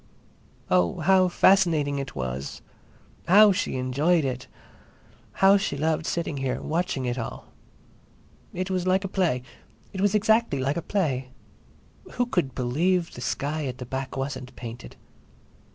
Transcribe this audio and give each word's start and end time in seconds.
Oh, 0.71 1.01
how 1.01 1.27
fascinating 1.27 1.99
it 1.99 2.15
was! 2.15 2.63
How 3.27 3.51
she 3.51 3.75
enjoyed 3.75 4.25
it! 4.25 4.47
How 5.33 5.57
she 5.57 5.77
loved 5.77 6.07
sitting 6.07 6.37
here, 6.37 6.59
watching 6.59 7.05
it 7.05 7.19
all! 7.19 7.49
It 8.51 8.71
was 8.71 8.87
like 8.87 9.03
a 9.03 9.07
play. 9.07 9.43
It 9.93 10.01
was 10.01 10.15
exactly 10.15 10.59
like 10.59 10.75
a 10.75 10.81
play. 10.81 11.29
Who 12.13 12.25
could 12.25 12.55
believe 12.55 13.11
the 13.13 13.21
sky 13.21 13.67
at 13.67 13.77
the 13.77 13.85
back 13.85 14.17
wasn't 14.17 14.55
painted? 14.55 14.95